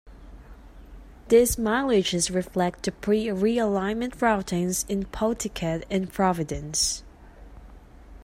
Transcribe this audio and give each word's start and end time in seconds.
These 1.27 1.57
mileages 1.57 2.33
reflect 2.33 2.81
the 2.81 2.91
pre-realignment 2.91 4.15
routings 4.17 4.83
in 4.89 5.05
Pawtucket 5.05 5.85
and 5.91 6.11
Providence. 6.11 7.03